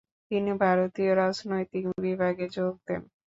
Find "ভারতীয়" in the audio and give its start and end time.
0.61-1.11